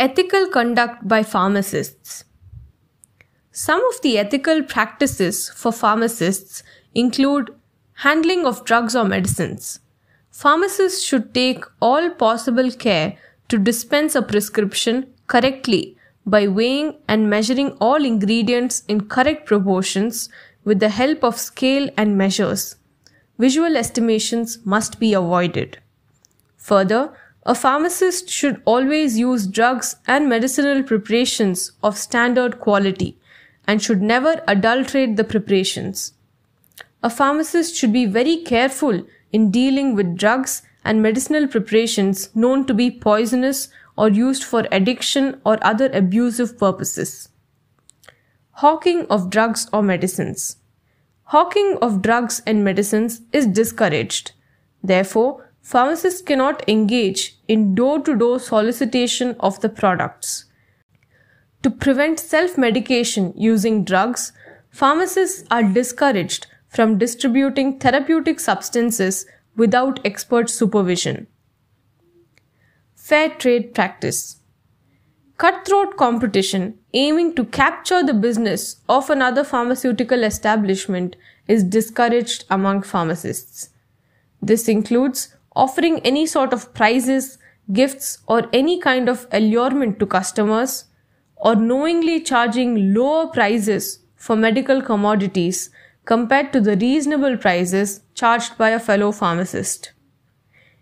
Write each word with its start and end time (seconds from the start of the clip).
Ethical 0.00 0.48
conduct 0.48 1.06
by 1.06 1.22
pharmacists. 1.22 2.24
Some 3.52 3.80
of 3.90 4.02
the 4.02 4.18
ethical 4.18 4.64
practices 4.64 5.48
for 5.50 5.70
pharmacists 5.70 6.64
include 6.96 7.54
handling 7.98 8.44
of 8.44 8.64
drugs 8.64 8.96
or 8.96 9.04
medicines. 9.04 9.78
Pharmacists 10.32 11.04
should 11.04 11.32
take 11.32 11.64
all 11.80 12.10
possible 12.10 12.72
care 12.72 13.16
to 13.48 13.56
dispense 13.56 14.16
a 14.16 14.22
prescription 14.22 15.06
correctly 15.28 15.96
by 16.26 16.48
weighing 16.48 16.96
and 17.06 17.30
measuring 17.30 17.70
all 17.80 18.04
ingredients 18.04 18.82
in 18.88 19.06
correct 19.06 19.46
proportions 19.46 20.28
with 20.64 20.80
the 20.80 20.88
help 20.88 21.22
of 21.22 21.38
scale 21.38 21.88
and 21.96 22.18
measures. 22.18 22.74
Visual 23.38 23.76
estimations 23.76 24.58
must 24.64 24.98
be 24.98 25.14
avoided. 25.14 25.78
Further, 26.56 27.12
a 27.46 27.54
pharmacist 27.54 28.30
should 28.30 28.62
always 28.64 29.18
use 29.18 29.46
drugs 29.46 29.96
and 30.06 30.28
medicinal 30.28 30.82
preparations 30.82 31.72
of 31.82 31.98
standard 31.98 32.58
quality 32.58 33.18
and 33.66 33.82
should 33.82 34.00
never 34.00 34.42
adulterate 34.48 35.16
the 35.16 35.24
preparations. 35.24 36.14
A 37.02 37.10
pharmacist 37.10 37.76
should 37.76 37.92
be 37.92 38.06
very 38.06 38.38
careful 38.38 39.06
in 39.30 39.50
dealing 39.50 39.94
with 39.94 40.16
drugs 40.16 40.62
and 40.84 41.02
medicinal 41.02 41.46
preparations 41.46 42.34
known 42.34 42.66
to 42.66 42.72
be 42.72 42.90
poisonous 42.90 43.68
or 43.96 44.08
used 44.08 44.42
for 44.42 44.66
addiction 44.72 45.40
or 45.44 45.58
other 45.60 45.90
abusive 45.92 46.58
purposes. 46.58 47.28
Hawking 48.52 49.06
of 49.10 49.28
drugs 49.28 49.68
or 49.72 49.82
medicines. 49.82 50.56
Hawking 51.24 51.76
of 51.82 52.00
drugs 52.00 52.40
and 52.46 52.64
medicines 52.64 53.20
is 53.32 53.46
discouraged. 53.46 54.32
Therefore, 54.82 55.43
pharmacists 55.64 56.20
cannot 56.20 56.62
engage 56.68 57.38
in 57.48 57.74
door 57.74 57.98
to 58.00 58.14
door 58.14 58.38
solicitation 58.38 59.34
of 59.40 59.60
the 59.62 59.68
products. 59.68 60.44
To 61.62 61.70
prevent 61.70 62.20
self 62.20 62.58
medication 62.58 63.32
using 63.34 63.82
drugs, 63.82 64.32
pharmacists 64.70 65.44
are 65.50 65.62
discouraged 65.62 66.46
from 66.68 66.98
distributing 66.98 67.78
therapeutic 67.78 68.40
substances 68.40 69.24
without 69.56 70.00
expert 70.04 70.50
supervision. 70.50 71.26
Fair 72.94 73.30
trade 73.30 73.74
practice. 73.74 74.40
Cutthroat 75.38 75.96
competition 75.96 76.78
aiming 76.92 77.34
to 77.36 77.44
capture 77.44 78.02
the 78.02 78.14
business 78.14 78.76
of 78.88 79.08
another 79.08 79.42
pharmaceutical 79.42 80.24
establishment 80.24 81.16
is 81.48 81.64
discouraged 81.64 82.44
among 82.50 82.82
pharmacists. 82.82 83.70
This 84.42 84.68
includes 84.68 85.33
offering 85.54 86.00
any 86.00 86.26
sort 86.26 86.52
of 86.52 86.72
prizes, 86.74 87.38
gifts, 87.72 88.18
or 88.26 88.48
any 88.52 88.80
kind 88.80 89.08
of 89.08 89.26
allurement 89.32 89.98
to 89.98 90.06
customers, 90.06 90.84
or 91.36 91.54
knowingly 91.54 92.20
charging 92.20 92.94
lower 92.94 93.26
prices 93.26 94.00
for 94.16 94.36
medical 94.36 94.80
commodities 94.80 95.70
compared 96.04 96.52
to 96.52 96.60
the 96.60 96.76
reasonable 96.76 97.36
prices 97.36 98.02
charged 98.14 98.56
by 98.58 98.70
a 98.70 98.80
fellow 98.80 99.12
pharmacist. 99.12 99.92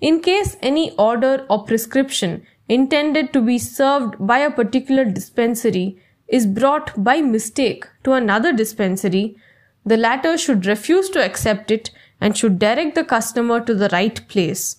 In 0.00 0.20
case 0.20 0.56
any 0.60 0.94
order 0.96 1.46
or 1.48 1.64
prescription 1.64 2.46
intended 2.68 3.32
to 3.32 3.40
be 3.40 3.58
served 3.58 4.14
by 4.18 4.38
a 4.38 4.50
particular 4.50 5.04
dispensary 5.04 5.98
is 6.28 6.46
brought 6.46 6.92
by 7.02 7.20
mistake 7.20 7.86
to 8.04 8.12
another 8.12 8.52
dispensary, 8.52 9.36
the 9.84 9.96
latter 9.96 10.36
should 10.36 10.66
refuse 10.66 11.08
to 11.10 11.24
accept 11.24 11.70
it 11.70 11.90
and 12.20 12.36
should 12.36 12.58
direct 12.58 12.94
the 12.94 13.04
customer 13.04 13.60
to 13.60 13.74
the 13.74 13.88
right 13.92 14.26
place. 14.28 14.76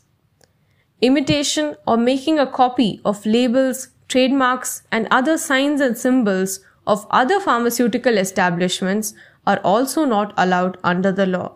Imitation 1.02 1.76
or 1.86 1.98
making 1.98 2.40
a 2.40 2.48
copy 2.48 3.00
of 3.06 3.26
labels, 3.26 3.90
trademarks, 4.08 4.84
and 4.92 5.08
other 5.12 5.38
signs 5.38 5.80
and 5.82 5.98
symbols 5.98 6.60
of 6.88 7.06
other 7.12 7.40
pharmaceutical 7.40 8.18
establishments 8.18 9.14
are 9.46 9.60
also 9.64 10.06
not 10.06 10.34
allowed 10.38 10.78
under 10.84 11.12
the 11.12 11.26
law. 11.26 11.56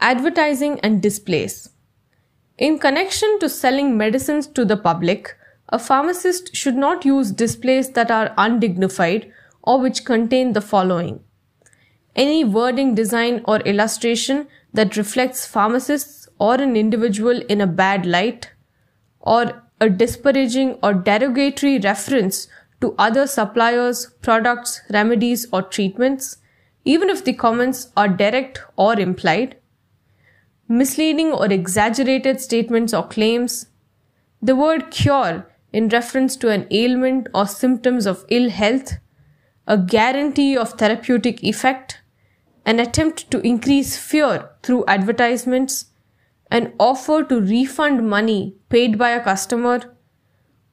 Advertising 0.00 0.78
and 0.80 1.02
displays. 1.02 1.70
In 2.58 2.78
connection 2.78 3.38
to 3.40 3.48
selling 3.48 3.96
medicines 3.96 4.46
to 4.48 4.64
the 4.64 4.76
public, 4.76 5.36
a 5.68 5.78
pharmacist 5.78 6.54
should 6.54 6.76
not 6.76 7.04
use 7.04 7.30
displays 7.32 7.90
that 7.90 8.10
are 8.10 8.32
undignified 8.38 9.32
or 9.62 9.80
which 9.80 10.04
contain 10.04 10.52
the 10.52 10.60
following 10.60 11.20
any 12.16 12.44
wording 12.44 12.94
design 12.94 13.42
or 13.44 13.58
illustration 13.60 14.48
that 14.72 14.96
reflects 14.96 15.46
pharmacists 15.46 16.28
or 16.38 16.54
an 16.54 16.76
individual 16.76 17.40
in 17.48 17.60
a 17.60 17.66
bad 17.66 18.04
light, 18.04 18.50
or 19.20 19.62
a 19.80 19.88
disparaging 19.88 20.78
or 20.82 20.94
derogatory 20.94 21.78
reference 21.78 22.48
to 22.80 22.94
other 22.98 23.26
suppliers, 23.26 24.12
products, 24.22 24.80
remedies, 24.90 25.46
or 25.52 25.62
treatments, 25.62 26.38
even 26.84 27.10
if 27.10 27.24
the 27.24 27.32
comments 27.32 27.90
are 27.96 28.08
direct 28.08 28.60
or 28.76 28.98
implied, 28.98 29.56
misleading 30.68 31.32
or 31.32 31.46
exaggerated 31.46 32.40
statements 32.40 32.92
or 32.92 33.06
claims, 33.06 33.66
the 34.42 34.56
word 34.56 34.90
cure 34.90 35.46
in 35.72 35.88
reference 35.88 36.36
to 36.36 36.48
an 36.48 36.66
ailment 36.70 37.28
or 37.34 37.46
symptoms 37.46 38.06
of 38.06 38.24
ill 38.28 38.50
health, 38.50 38.94
a 39.66 39.76
guarantee 39.76 40.56
of 40.56 40.72
therapeutic 40.72 41.42
effect, 41.42 42.00
an 42.66 42.80
attempt 42.80 43.30
to 43.30 43.40
increase 43.46 43.96
fear 43.96 44.50
through 44.62 44.84
advertisements, 44.86 45.86
an 46.50 46.72
offer 46.80 47.22
to 47.22 47.40
refund 47.40 48.10
money 48.10 48.56
paid 48.68 48.98
by 48.98 49.10
a 49.10 49.22
customer, 49.22 49.80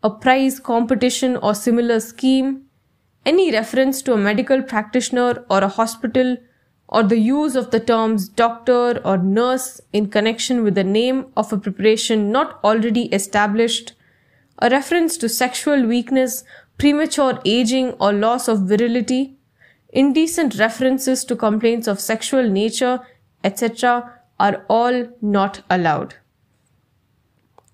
a 0.01 0.09
prize 0.09 0.59
competition 0.59 1.37
or 1.37 1.53
similar 1.53 1.99
scheme, 1.99 2.63
any 3.25 3.51
reference 3.51 4.01
to 4.01 4.13
a 4.13 4.17
medical 4.17 4.63
practitioner 4.63 5.45
or 5.49 5.59
a 5.59 5.67
hospital, 5.67 6.35
or 6.87 7.03
the 7.03 7.19
use 7.19 7.55
of 7.55 7.69
the 7.69 7.79
terms 7.79 8.27
doctor 8.27 8.99
or 9.05 9.17
nurse 9.17 9.79
in 9.93 10.09
connection 10.09 10.63
with 10.63 10.75
the 10.75 10.83
name 10.83 11.27
of 11.37 11.53
a 11.53 11.57
preparation 11.57 12.31
not 12.31 12.59
already 12.63 13.03
established, 13.13 13.93
a 14.59 14.69
reference 14.69 15.15
to 15.17 15.29
sexual 15.29 15.85
weakness, 15.85 16.43
premature 16.77 17.39
aging, 17.45 17.91
or 17.99 18.11
loss 18.11 18.47
of 18.47 18.61
virility, 18.61 19.32
indecent 19.93 20.59
references 20.59 21.23
to 21.25 21.35
complaints 21.35 21.87
of 21.87 21.99
sexual 21.99 22.49
nature, 22.49 22.99
etc., 23.43 24.19
are 24.39 24.65
all 24.67 25.07
not 25.21 25.61
allowed. 25.69 26.15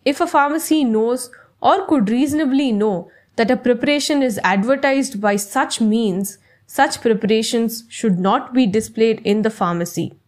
If 0.06 0.22
a 0.22 0.28
pharmacy 0.28 0.84
knows 0.84 1.31
or 1.62 1.85
could 1.88 2.09
reasonably 2.09 2.72
know 2.72 3.09
that 3.38 3.50
a 3.50 3.57
preparation 3.57 4.22
is 4.22 4.40
advertised 4.44 5.19
by 5.22 5.38
such 5.38 5.80
means, 5.81 6.38
such 6.68 7.02
preparations 7.02 7.85
should 7.90 8.19
not 8.19 8.53
be 8.53 8.68
displayed 8.68 9.22
in 9.24 9.41
the 9.41 9.50
pharmacy. 9.50 10.19